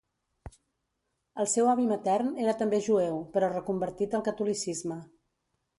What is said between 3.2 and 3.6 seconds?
però